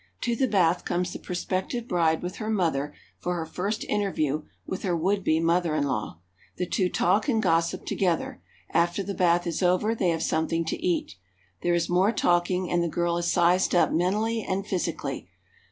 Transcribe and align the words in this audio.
To 0.21 0.35
the 0.35 0.47
bath 0.47 0.83
comes 0.83 1.13
the 1.13 1.19
prospective 1.19 1.87
bride 1.87 2.23
with 2.23 2.37
her 2.37 2.49
mother 2.49 2.91
for 3.19 3.35
her 3.35 3.45
first 3.45 3.83
interview 3.83 4.41
with 4.65 4.81
her 4.81 4.97
would 4.97 5.23
be 5.23 5.39
mother 5.39 5.75
in 5.75 5.83
law. 5.83 6.21
The 6.57 6.65
two 6.65 6.89
talk 6.89 7.29
and 7.29 7.39
gossip 7.39 7.85
to 7.85 7.93
gether. 7.93 8.41
After 8.73 9.03
the 9.03 9.13
bath 9.13 9.45
is 9.45 9.61
over 9.61 9.93
they 9.93 10.09
have 10.09 10.23
something 10.23 10.65
to 10.65 10.83
eat. 10.83 11.17
There 11.61 11.75
is 11.75 11.87
more 11.87 12.11
talking, 12.11 12.67
and 12.71 12.81
the 12.81 12.87
girl 12.89 13.15
is 13.19 13.31
sized 13.31 13.75
up 13.75 13.91
mentally 13.91 14.41
and 14.41 14.65
physically. 14.65 15.29